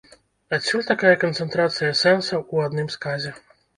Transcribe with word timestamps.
Адсюль 0.55 0.87
такая 0.91 1.11
канцэнтрацыя 1.23 1.91
сэнсаў 2.03 2.43
у 2.57 2.65
адным 2.67 2.87
сказе. 2.95 3.31